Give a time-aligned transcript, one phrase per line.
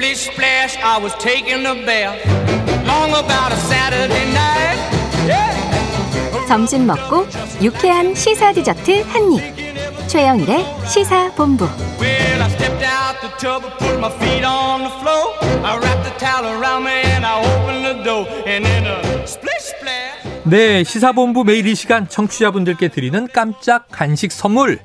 [0.00, 2.16] Splish splash, I was taking a bath.
[2.86, 4.80] Long about a Saturday night.
[5.28, 6.48] Yeah.
[6.48, 7.26] 점심 먹고
[7.60, 10.08] 유쾌한 시사 디저트 한 입.
[10.08, 11.68] 최영일의 시사 본부.
[12.00, 15.36] Well, I stepped out the tub and put my feet on the floor.
[15.62, 18.26] I wrapped the towel around me and I opened the door.
[18.46, 20.16] And then a splish splash.
[20.44, 24.78] 네, 시사본부 매일 이 시간 청취자분들께 드리는 깜짝 간식 선물.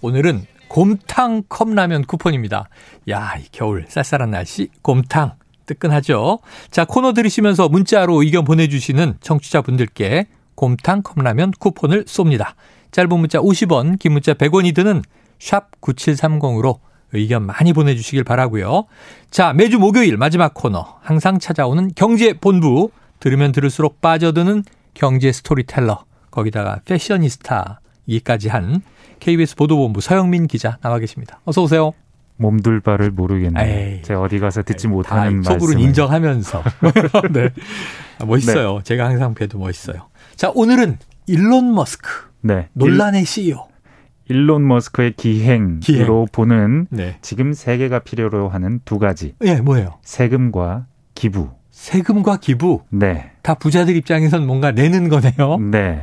[0.00, 2.70] 오늘은 곰탕 컵라면 쿠폰입니다.
[3.10, 5.32] 야, 이 겨울 쌀쌀한 날씨 곰탕
[5.66, 6.38] 뜨끈하죠.
[6.70, 12.54] 자, 코너 들으시면서 문자로 의견 보내주시는 청취자분들께 곰탕 컵라면 쿠폰을 쏩니다.
[12.90, 15.02] 짧은 문자 50원, 긴 문자 100원이 드는
[15.38, 16.78] 샵 9730으로
[17.12, 18.86] 의견 많이 보내주시길 바라고요.
[19.30, 24.64] 자, 매주 목요일 마지막 코너 항상 찾아오는 경제 본부 들으면 들을수록 빠져드는
[24.94, 28.82] 경제 스토리텔러 거기다가 패셔니스타 이까지 한
[29.20, 31.40] KBS 보도본부 서영민 기자 나와 계십니다.
[31.44, 31.92] 어서 오세요.
[32.36, 33.64] 몸둘 바를 모르겠네요.
[33.64, 34.02] 에이.
[34.02, 35.80] 제가 어디 가서 듣지 다 못하는 속으로 말씀을.
[35.80, 36.62] 인정하면서.
[37.32, 37.50] 네.
[38.18, 38.80] 아, 멋있어요.
[38.82, 40.08] 제가 항상 봬도 멋있어요.
[40.34, 42.08] 자, 오늘은 일론 머스크
[42.40, 42.68] 네.
[42.72, 43.68] 논란의 CEO.
[44.28, 46.26] 일, 일론 머스크의 기행으로 기행.
[46.32, 47.18] 보는 네.
[47.22, 49.98] 지금 세계가 필요로 하는 두 가지 예, 뭐예요?
[50.02, 51.50] 세금과 기부.
[51.72, 52.82] 세금과 기부.
[52.90, 53.32] 네.
[53.42, 55.58] 다 부자들 입장에선 뭔가 내는 거네요.
[55.58, 56.02] 네.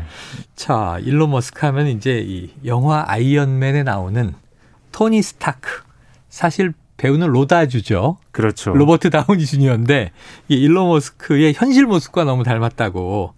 [0.55, 4.33] 자, 일론 머스크 하면 이제 이 영화 아이언맨에 나오는
[4.91, 5.83] 토니 스타크.
[6.27, 8.17] 사실 배우는 로다주죠.
[8.31, 8.73] 그렇죠.
[8.73, 10.11] 로버트 다우니 주니어인데
[10.49, 13.33] 이 일론 머스크의 현실 모습과 너무 닮았다고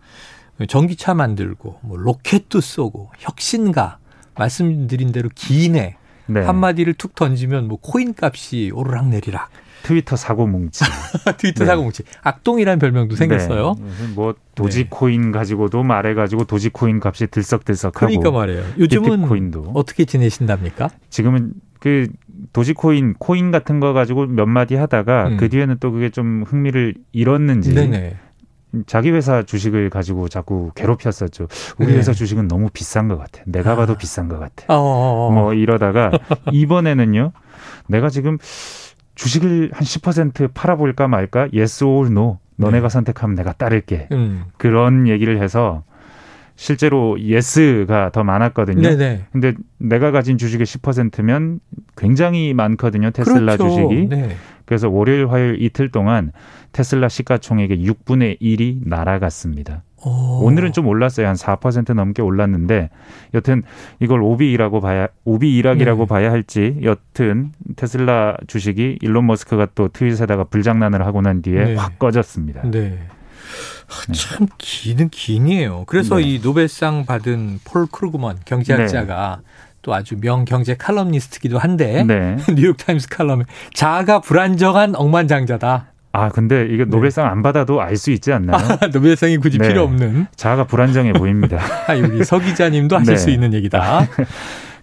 [0.67, 3.99] 전기차 만들고 뭐 로켓도 쏘고 혁신가
[4.35, 6.41] 말씀드린 대로 기인에 네.
[6.41, 9.49] 한마디를 툭 던지면 뭐 코인 값이 오르락 내리락
[9.83, 10.83] 트위터 사고 뭉치.
[11.37, 11.65] 트위터 네.
[11.65, 13.75] 사고 뭉치 악동이라는 별명도 생겼어요.
[13.79, 14.07] 네.
[14.15, 18.07] 뭐 도지코인 가지고도 말해가지고 도지코인 값이 들썩들썩하고.
[18.07, 18.63] 그러니까 말이에요.
[18.77, 19.71] 요즘은 비트코인도.
[19.73, 20.89] 어떻게 지내신답니까?
[21.09, 22.07] 지금은 그
[22.53, 25.37] 도지코인 코인 같은 거 가지고 몇 마디 하다가 음.
[25.37, 28.17] 그 뒤에는 또 그게 좀 흥미를 잃었는지 네네.
[28.85, 31.47] 자기 회사 주식을 가지고 자꾸 괴롭혔었죠.
[31.77, 31.97] 우리 네.
[31.97, 33.43] 회사 주식은 너무 비싼 것 같아.
[33.45, 33.75] 내가 아.
[33.75, 34.65] 봐도 비싼 것 같아.
[34.73, 35.31] 어, 어, 어.
[35.31, 36.11] 뭐 이러다가
[36.51, 37.31] 이번에는요.
[37.87, 38.37] 내가 지금
[39.15, 41.49] 주식을 한 10% 팔아볼까 말까?
[41.53, 42.39] Yes or no.
[42.55, 42.89] 너네가 네.
[42.89, 44.07] 선택하면 내가 따를게.
[44.11, 44.45] 음.
[44.57, 45.83] 그런 얘기를 해서
[46.55, 48.81] 실제로 yes가 더 많았거든요.
[48.81, 49.25] 네네.
[49.31, 51.59] 근데 내가 가진 주식의 10%면
[51.97, 53.09] 굉장히 많거든요.
[53.09, 53.69] 테슬라 그렇죠.
[53.69, 54.09] 주식이.
[54.09, 54.35] 네.
[54.71, 56.31] 그래서 월요일, 화요일 이틀 동안
[56.71, 59.83] 테슬라 시가총액의 6분의 1이 날아갔습니다.
[59.97, 60.45] 오.
[60.45, 61.27] 오늘은 좀 올랐어요.
[61.27, 62.89] 한 4% 넘게 올랐는데
[63.33, 63.63] 여튼
[63.99, 66.07] 이걸 오비라고 봐야 오비이락이라고 네.
[66.07, 71.75] 봐야 할지 여튼 테슬라 주식이 일론 머스크가 또 tweet에다가 불장난을 하고 난 뒤에 네.
[71.75, 72.61] 확 꺼졌습니다.
[72.71, 72.97] 네.
[73.87, 75.83] 하, 참 기인은 기인이에요.
[75.85, 76.23] 그래서 네.
[76.23, 79.41] 이 노벨상 받은 폴 크루그먼 경제학자가
[79.81, 82.37] 또 아주 명 경제 칼럼니스트기도 한데 네.
[82.55, 83.43] 뉴욕 타임스 칼럼에
[83.73, 85.87] 자아가 불안정한 억만장자다.
[86.13, 88.57] 아 근데 이게 노벨상 안 받아도 알 수 있지 않나요?
[88.91, 89.69] 노벨상이 굳이 네.
[89.69, 91.57] 필요 없는 자아가 불안정해 보입니다.
[91.87, 93.17] 아, 여기 서 기자님도 하실 네.
[93.17, 94.07] 수 있는 얘기다.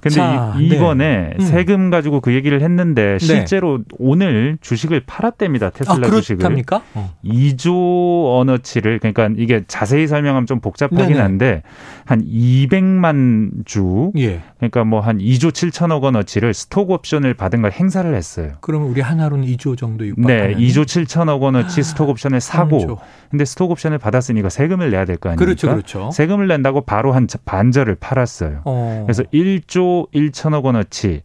[0.01, 1.45] 근데 자, 이, 이번에 음.
[1.45, 5.67] 세금 가지고 그 얘기를 했는데 실제로 오늘 주식을 팔았답니다.
[5.67, 6.37] 아, 테슬라 주식을.
[6.39, 6.83] 그렇답니까?
[6.95, 7.15] 어.
[7.25, 11.19] 2조 원어치를 그러니까 이게 자세히 설명하면 좀 복잡하긴 네네.
[11.21, 11.63] 한데
[12.05, 14.41] 한 200만 주 예.
[14.59, 18.53] 그러니까 뭐 한 2조 7천억 원어치를 스톡 옵션을 받은 걸 행사를 했어요.
[18.61, 22.99] 그러면 우리 하나로는 2조 정도 육박하는 네, 2조 7천억 원어치 스톡 옵션을 사고 3조.
[23.31, 25.45] 근데 스톡 옵션을 받았으니까 세금을 내야 될 거 아닙니까?
[25.45, 26.11] 그렇죠, 그렇죠.
[26.13, 28.63] 세금을 낸다고 바로 한 반절을 팔았어요.
[28.65, 29.03] 어.
[29.07, 31.23] 그래서 1조 1천억 원어치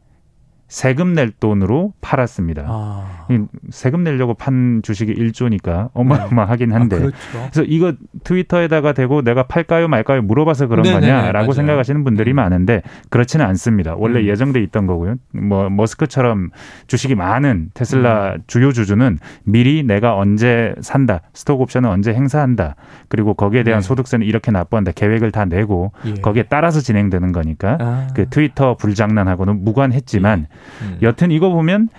[0.74, 2.66] 세금 낼 돈으로 팔았습니다.
[2.68, 3.28] 아.
[3.30, 6.96] 이 세금 내려고 판 주식이 1조니까 어마어마하긴 한데.
[6.96, 7.18] 아, 그렇죠.
[7.32, 11.52] 그래서 이거 트위터에다가 대고 내가 팔까요 말까요 물어봐서 그런 네네네, 거냐라고 맞아요.
[11.52, 12.38] 생각하시는 분들이 음.
[12.38, 13.94] 많은데 그렇지는 않습니다.
[13.96, 14.26] 원래 음.
[14.26, 15.18] 예정돼 있던 거고요.
[15.32, 16.50] 뭐 머스크처럼
[16.88, 18.40] 주식이 많은 테슬라 음.
[18.48, 22.78] 주요 주주는 미리 내가 언제 산다, 스톡 옵션은 언제 행사한다,
[23.10, 23.88] 그리고 거기에 대한 네.
[23.88, 26.16] 소득세는 이렇게 납부한다 계획을 다 내고 예.
[26.16, 28.08] 거기에 따라서 진행되는 거니까 아.
[28.16, 30.48] 그 트위터 불장난하고는 무관했지만
[30.82, 30.98] 음.
[31.02, 31.90] 여튼 이거 보면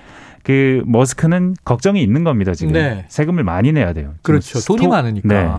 [0.43, 3.05] 그 머스크는 걱정이 있는 겁니다 지금 네.
[3.09, 4.15] 세금을 많이 내야 돼요.
[4.23, 4.61] 그렇죠.
[4.61, 5.29] 지금 돈이 많으니까.
[5.29, 5.51] 네.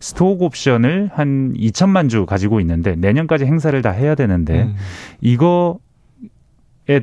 [0.00, 4.74] 스톡 옵션을 한 2천만 주 가지고 있는데 내년까지 행사를 다 해야 되는데 음.
[5.20, 5.78] 이거에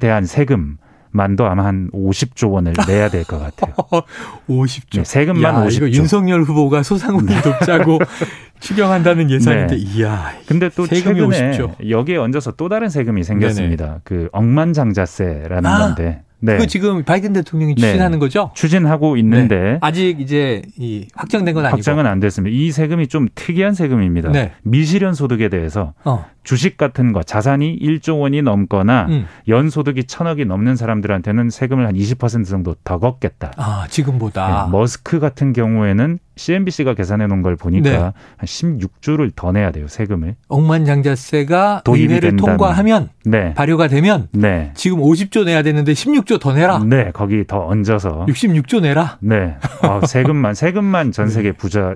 [0.01, 0.78] 대한 세금
[1.12, 3.74] 만도 아마 한 50조 원을 내야 될 것 같아요.
[4.48, 4.98] 50조.
[5.00, 5.74] 네, 세금만 야, 50조.
[5.74, 8.00] 이거 윤석열 후보가 소상공인 돕자고
[8.60, 9.82] 추경한다는 예산인데 네.
[9.82, 10.32] 이야.
[10.46, 11.90] 근데 또 세금이 최근에 50조.
[11.90, 14.02] 여기에 얹어서 또 다른 세금이 생겼습니다.
[14.04, 15.80] 그 억만장자세라는 아.
[15.80, 16.53] 건데 네.
[16.53, 17.81] 그거 지금 바이든 대통령이 네.
[17.81, 18.51] 추진하는 거죠?
[18.53, 19.77] 추진하고 있는데 네.
[19.81, 21.77] 아직 이제 이 확정된 건 아니고.
[21.77, 22.56] 확정은 안 됐습니다.
[22.56, 24.31] 이 세금이 좀 특이한 세금입니다.
[24.31, 24.53] 네.
[24.63, 26.25] 미실현 소득에 대해서 어.
[26.44, 29.25] 주식 같은 거 자산이 1조 원이 넘거나 음.
[29.50, 33.51] 연 소득이 천억이 넘는 사람들한테는 세금을 한 20% 정도 더 걷겠다.
[33.57, 34.65] 아, 지금보다.
[34.65, 37.97] 네, 머스크 같은 경우에는 CNBC가 계산해 놓은 걸 보니까 네.
[37.97, 38.13] 한
[38.45, 40.36] 16조를 더 내야 돼요, 세금을.
[40.47, 42.38] 억만장자세가 도입이 된다면.
[42.38, 43.53] 통과하면 네.
[43.53, 44.71] 발효가 되면 네.
[44.74, 46.80] 지금 50조 내야 되는데 16조 더 내라.
[46.86, 49.18] 네, 거기 더 얹어서 66조 내라.
[49.19, 49.56] 네.
[49.81, 51.95] 아, 세금만 세금만 전 세계 부자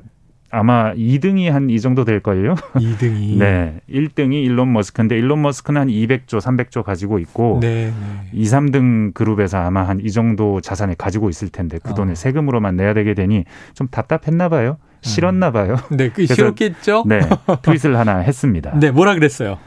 [0.56, 2.54] 아마 2등이 한 이 정도 될 걸요.
[2.76, 3.38] 2등이.
[3.40, 3.80] 네.
[3.90, 7.86] 1등이 일론 머스크인데 일론 머스크는 한 200조, 300조 가지고 있고 네.
[7.88, 7.94] 네.
[8.34, 11.94] 2, 3등 그룹에서 아마 한 이 정도 자산을 가지고 있을 텐데 그 어.
[11.96, 14.78] 돈을 세금으로만 내야 되게 되니 좀 답답했나 봐요.
[15.02, 15.76] 싫었나 봐요.
[15.92, 17.06] 네, 그 싫었겠죠?
[17.08, 17.22] 네.
[17.64, 18.78] tweet을 하나 했습니다.
[18.80, 19.58] 네, 뭐라 그랬어요?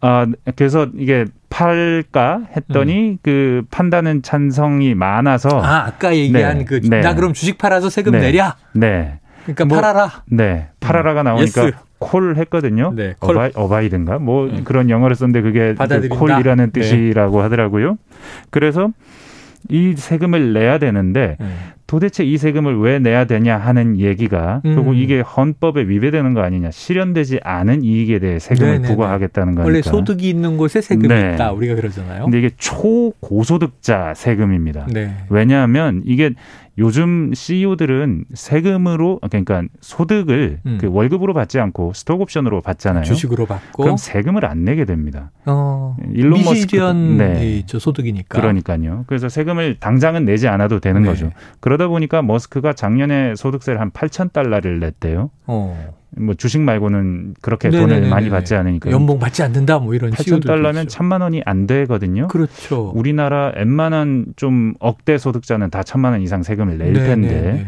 [0.00, 0.26] 아,
[0.56, 5.64] 그래서 이게 팔까 했더니 그 판다는 찬성이 많아서 음.
[5.64, 7.00] 아, 아까 얘기한 네, 그, 네.
[7.00, 8.20] 나 그럼 주식 팔아서 세금 네.
[8.20, 8.56] 내랴?
[8.74, 9.18] 네.
[9.46, 10.10] 그러니까 뭐- 팔아라.
[10.26, 10.68] 네.
[10.80, 11.72] 팔아라가 나오니까 yes.
[11.98, 12.92] call 했거든요.
[12.94, 13.36] 네, call.
[13.36, 14.62] abide, abide든가 뭐 음.
[14.64, 16.08] 그런 영어를 썼는데 그게 그.
[16.08, 16.80] call이라는 네.
[16.80, 17.96] 뜻이라고 하더라고요.
[18.50, 18.90] 그래서
[19.70, 21.46] 이 세금을 내야 되는데 네.
[21.88, 24.74] 도대체 이 세금을 왜 내야 되냐 하는 얘기가 음.
[24.74, 28.88] 그리고 이게 헌법에 위배되는 거 아니냐 실현되지 않은 이익에 대해 세금을 네네네.
[28.88, 31.34] 부과하겠다는 거니까 원래 소득이 있는 곳에 세금이 네.
[31.34, 31.52] 있다.
[31.52, 32.24] 우리가 그러잖아요.
[32.24, 34.86] 근데 이게 초고소득자 세금입니다.
[34.92, 35.14] 네.
[35.30, 36.30] 왜냐하면 이게
[36.78, 40.78] 요즘 CEO들은 세금으로 그러니까 소득을 음.
[40.80, 43.04] 그 월급으로 받지 않고 스톡 옵션으로 받잖아요.
[43.04, 45.30] 주식으로 받고 그럼 세금을 안 내게 됩니다.
[45.46, 46.76] 어, 일론 머스크-
[47.16, 47.62] 네.
[47.66, 48.38] 저 소득이니까.
[48.40, 49.04] 그러니까요.
[49.06, 51.08] 그래서 세금을 당장은 내지 않아도 되는 네.
[51.08, 51.30] 거죠.
[51.60, 55.30] 그러다 보니까 머스크가 작년에 소득세를 한 8천 달러를 냈대요.
[55.46, 55.94] 어.
[56.18, 57.94] 뭐 주식 말고는 그렇게 네네네네.
[57.96, 58.90] 돈을 많이 받지 않으니까.
[58.90, 60.88] 연봉 받지 않는다 뭐 이런 8천 CEO들도 달러면.
[60.88, 62.28] 천만 원이 안 되거든요.
[62.28, 62.92] 그렇죠.
[62.94, 67.28] 우리나라 웬만한 좀 억대 소득자는 다 천만 원 이상 세금을 낼 텐데.
[67.28, 67.66] 네네네.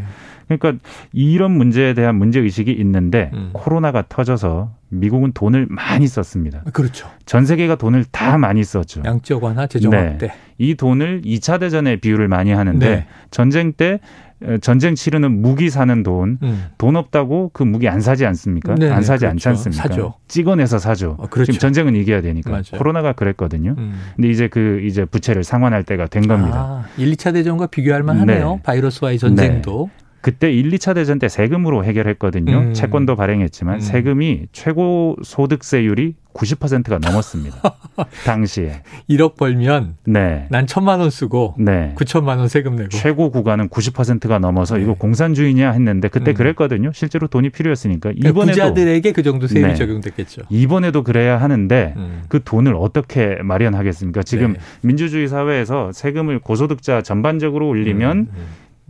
[0.48, 3.50] 그러니까 이런 문제에 대한 문제 의식이 있는데 음.
[3.52, 6.62] 코로나가 터져서 미국은 돈을 많이 썼습니다.
[6.72, 7.06] 그렇죠.
[7.26, 9.02] 전 세계가 돈을 다 많이 썼죠.
[9.04, 9.98] 양적 완화, 재정 네.
[9.98, 10.32] 확대.
[10.56, 13.06] 이 돈을 2차 대전에 비유를 많이 하는데 네.
[13.30, 14.27] 전쟁 때 어,
[14.60, 16.66] 전쟁 치르는 무기 사는 돈, 음.
[16.78, 18.74] 돈 없다고 그 무기 안 사지 않습니까?
[18.76, 19.32] 네네, 안 사지 그렇죠.
[19.32, 19.82] 않지 않습니까?
[19.82, 20.14] 사죠.
[20.28, 21.16] 찍어내서 사죠.
[21.18, 21.52] 어, 그렇죠.
[21.52, 22.50] 지금 전쟁은 이겨야 되니까.
[22.50, 22.62] 맞아요.
[22.76, 23.74] 코로나가 그랬거든요.
[23.78, 23.94] 음.
[24.16, 26.84] 근데 이제 그 이제 부채를 상환할 때가 된 겁니다.
[26.84, 28.54] 아, 1, 2차 대전과 비교할 만하네요.
[28.56, 28.62] 네.
[28.62, 29.90] 바이러스와의 전쟁도.
[30.20, 32.58] 그때 1, 2차 대전 때 세금으로 해결했거든요.
[32.58, 32.74] 음.
[32.74, 33.80] 채권도 발행했지만 음.
[33.80, 37.60] 세금이 최고 소득세율이 90%가 넘었습니다.
[38.24, 38.82] 당시에.
[39.10, 40.46] 1억 벌면 네.
[40.50, 41.94] 난 천만 원 쓰고 네.
[41.96, 42.90] 9천만 원 세금 내고.
[42.90, 44.82] 최고 구간은 90%가 넘어서 네.
[44.82, 46.34] 이거 공산주의냐 했는데 그때 음.
[46.34, 46.92] 그랬거든요.
[46.94, 49.74] 실제로 돈이 필요했으니까 그러니까 이번에도 부자들에게 그 정도 세금이 네.
[49.74, 50.42] 적용됐겠죠.
[50.48, 52.22] 이번에도 그래야 하는데 음.
[52.28, 54.22] 그 돈을 어떻게 마련하겠습니까?
[54.22, 54.58] 지금 네.
[54.82, 58.28] 민주주의 사회에서 세금을 고소득자 전반적으로 올리면 음,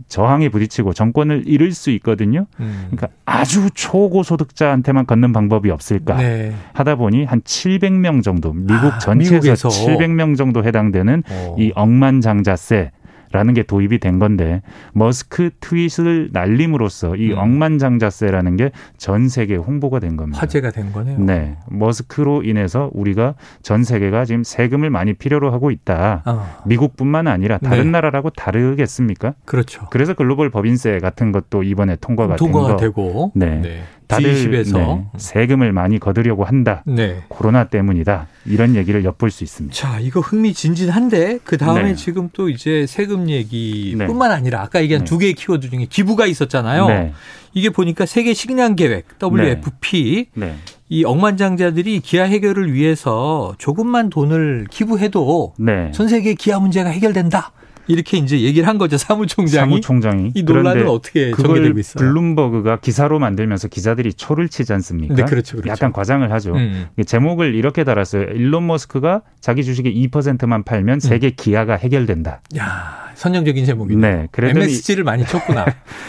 [0.07, 2.45] 저항에 부딪히고 정권을 잃을 수 있거든요.
[2.59, 2.87] 음.
[2.89, 6.53] 그러니까 아주 초고소득자한테만 걷는 방법이 없을까 네.
[6.73, 9.69] 하다 보니 한 700명 정도 미국 아, 전체에서 미국에서.
[9.69, 11.55] 700명 정도 해당되는 어.
[11.59, 12.91] 이 억만장자세
[13.31, 14.61] 라는 게 도입이 된 건데
[14.93, 17.37] 머스크 트윗을 날림으로써 이 음.
[17.37, 20.39] 억만장자세라는 게 전 세계 홍보가 된 겁니다.
[20.41, 21.19] 화제가 된 거네요.
[21.19, 26.23] 네, 머스크로 인해서 우리가 전 세계가 지금 세금을 많이 필요로 하고 있다.
[26.25, 27.89] 어, 미국뿐만 아니라 다른 네.
[27.91, 29.33] 나라라고 다르겠습니까?
[29.45, 29.87] 그렇죠.
[29.89, 32.81] 그래서 글로벌 법인세 같은 것도 이번에 통과가, 통과가 된 거.
[32.81, 33.81] 되고 네.
[34.09, 36.83] 다들 G20에서 네, 세금을 많이 거두려고 한다.
[36.87, 37.21] 네.
[37.27, 38.27] 코로나 때문이다.
[38.47, 39.75] 이런 얘기를 엿볼 수 있습니다.
[39.75, 41.95] 자, 이거 흥미진진한데 그 다음에 네.
[41.95, 44.35] 지금 또 이제 세금 얘기뿐만 네.
[44.35, 45.05] 아니라 아까 얘기한 네.
[45.05, 46.87] 두 개의 키워드 중에 기부가 있었잖아요.
[46.87, 47.13] 네,
[47.53, 50.55] 이게 보니까 세계 식량 계획 WFP 네,
[50.89, 55.91] 이 억만장자들이 기아 해결을 위해서 조금만 돈을 기부해도 네.
[55.91, 57.51] 전 세계 기아 문제가 해결된다.
[57.89, 59.49] 이렇게 이제 얘기를 한 거죠 사무총장이.
[59.49, 62.05] 사무총장이 이 논란은 어떻게 그걸 전개되고 있어요?
[62.05, 65.15] 블룸버그가 기사로 만들면서 기자들이 초를 치지 않습니까?
[65.15, 65.71] 네, 그렇죠, 그렇죠.
[65.71, 66.53] 약간 과장을 하죠.
[66.53, 66.85] 음.
[67.03, 68.25] 제목을 이렇게 달았어요.
[68.35, 72.41] 일론 머스크가 자기 주식의 2%만 팔면 세계 기아가 해결된다.
[72.57, 73.99] 야 선정적인 제목이네.
[73.99, 75.65] 네, 그랬더니 MSG를 많이 쳤구나.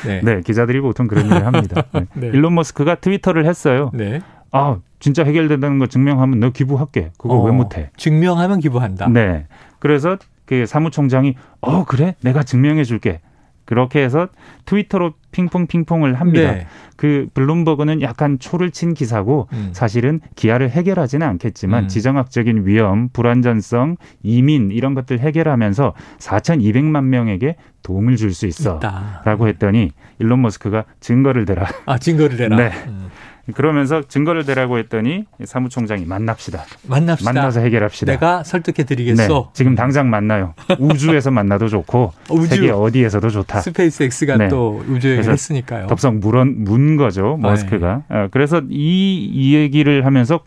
[0.06, 0.20] 네.
[0.22, 1.84] 네, 기자들이 보통 그런 일을 합니다.
[1.92, 2.06] 네.
[2.12, 2.26] 네.
[2.28, 3.90] 일론 머스크가 트위터를 했어요.
[3.94, 4.20] 네.
[4.52, 7.12] 아, 진짜 해결된다는 거 증명하면 너 기부할게.
[7.16, 7.90] 그거 어, 왜 못해?
[7.96, 9.08] 증명하면 기부한다.
[9.08, 9.46] 네.
[9.78, 10.18] 그래서
[10.50, 13.20] 그 사무총장이 어 그래 내가 증명해 줄게.
[13.66, 14.26] 그렇게 해서
[14.64, 16.50] 트위터로 핑퐁 핑퐁을 합니다.
[16.50, 16.66] 네.
[16.96, 19.68] 그 블룸버그는 약간 초를 친 기사고 음.
[19.72, 21.88] 사실은 기아를 해결하지는 않겠지만 음.
[21.88, 27.54] 지정학적인 위험, 불안정성, 이민 이런 것들 해결하면서 4,200만 명에게
[27.84, 28.78] 도움을 줄 수 있어.
[28.78, 29.22] 있다.
[29.24, 31.66] 라고 했더니 일론 머스크가 증거를 대라.
[31.86, 32.56] 아 증거를 내라.
[32.58, 32.72] 네.
[32.88, 33.08] 음.
[33.52, 36.64] 그러면서 증거를 대라고 했더니 사무총장이 만납시다.
[36.86, 37.32] 만납시다.
[37.32, 38.12] 만나서 해결합시다.
[38.12, 39.50] 내가 설득해 네, 드리겠어.
[39.54, 40.54] 지금 당장 만나요.
[40.78, 42.46] 우주에서 만나도 좋고 우주.
[42.48, 43.60] 세계 어디에서도 좋다.
[43.60, 44.48] SpaceX가 네.
[44.48, 45.86] 또 그래서 했으니까요.
[45.86, 48.02] 덥석 물은 문 거죠 머스크가.
[48.08, 50.40] 어, 그래서 이, 이 얘기를 하면서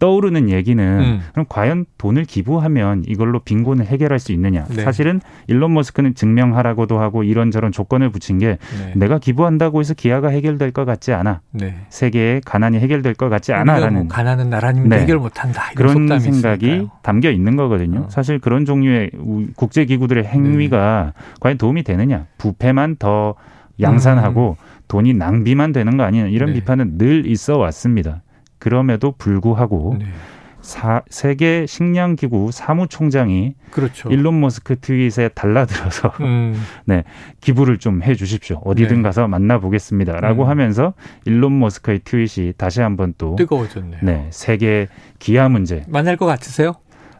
[0.00, 1.20] 떠오르는 얘기는 음.
[1.32, 4.64] 그럼 과연 돈을 기부하면 이걸로 빈곤을 해결할 수 있느냐?
[4.64, 4.82] 네.
[4.82, 8.92] 사실은 일론 머스크는 증명하라고도 하고 이런저런 조건을 붙인 게 네.
[8.96, 11.42] 내가 기부한다고 해서 기아가 해결될 것 같지 않아.
[11.52, 11.76] 네.
[11.90, 15.00] 세계의 가난이 해결될 것 같지 않아라는 뭐 가난한 나라니면 네.
[15.00, 15.62] 해결 못한다.
[15.76, 16.28] 그런 생각이
[16.66, 16.90] 있으니까요.
[17.02, 18.00] 담겨 있는 거거든요.
[18.00, 18.08] 어.
[18.08, 21.22] 사실 그런 종류의 우- 국제기구들의 행위가 네.
[21.40, 22.26] 과연 도움이 되느냐.
[22.38, 23.34] 부패만 더
[23.80, 24.56] 양산하고
[24.88, 26.26] 돈이 낭비만 되는 거 아니냐.
[26.28, 26.54] 이런 음.
[26.54, 26.60] 네.
[26.60, 28.22] 비판은 늘 있어 왔습니다.
[28.60, 30.06] 그럼에도 불구하고 네.
[30.60, 34.10] 사- 세계 식량기구 사무총장이 그렇죠.
[34.10, 36.54] 일론 머스크 트윗에 달라들어서 음,
[37.40, 38.60] 기부를 좀 해 주십시오.
[38.64, 39.02] 어디든 네.
[39.02, 40.48] 가서 만나보겠습니다라고 음.
[40.48, 40.92] 하면서
[41.24, 44.00] 일론 머스크의 트윗이 다시 한번 또 뜨거워졌네요.
[44.02, 44.86] 네, 세계
[45.18, 46.74] 기아 문제 만날 것 같으세요?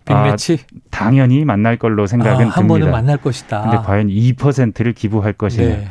[0.06, 0.58] 아, 빅매치?
[0.90, 2.90] 당연히 만날 걸로 아, 생각은 한 번은 듭니다.
[2.90, 3.62] 만날 것이다.
[3.62, 5.66] 근데 과연 2%를 기부할 것이냐.
[5.66, 5.88] 네.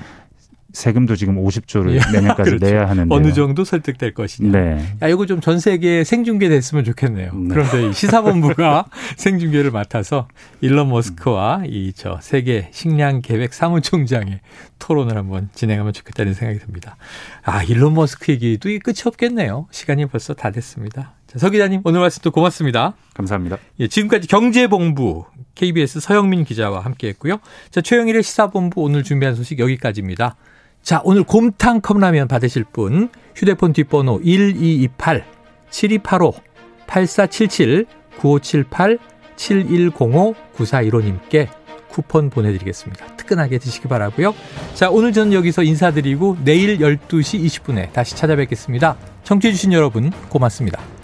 [0.73, 2.65] 세금도 지금 50조를 예, 내년까지 그렇죠.
[2.65, 3.13] 내야 하는데.
[3.13, 4.51] 어느 정도 설득될 것이냐.
[4.51, 4.85] 네.
[5.01, 7.31] 야, 이거 좀 전 세계에 생중계됐으면 좋겠네요.
[7.33, 7.47] 네.
[7.49, 8.85] 그런데 이 시사본부가
[9.17, 10.27] 생중계를 맡아서
[10.61, 14.41] 일론 머스크와 이 저 세계 식량 계획 사무총장의
[14.77, 16.97] 토론을 한번 진행하면 좋겠다는 생각이 듭니다.
[17.43, 19.67] 아, 일론 머스크 얘기도 이 끝이 없겠네요.
[19.71, 21.13] 시간이 벌써 다 됐습니다.
[21.27, 22.93] 자, 서 기자님 오늘 말씀도 고맙습니다.
[23.13, 23.57] 감사합니다.
[23.79, 27.39] 예, 지금까지 경제본부 KBS 서영민 기자와 함께했고요.
[27.69, 30.35] 자, 최영일의 시사본부 오늘 준비한 소식 여기까지입니다.
[30.81, 35.25] 자, 오늘 곰탕 컵라면 받으실 분 휴대폰 뒷번호 1228
[35.69, 36.33] 7285
[36.87, 37.85] 8477
[38.17, 38.99] 9578
[39.35, 41.47] 7105 9415님께
[41.89, 43.15] 쿠폰 보내드리겠습니다.
[43.17, 44.33] 뜨끈하게 드시기 바라고요.
[44.73, 48.95] 자, 오늘 저는 여기서 인사드리고 내일 12시 20분에 다시 찾아뵙겠습니다.
[49.23, 50.98] 청취해주신 여러분 고맙습니다.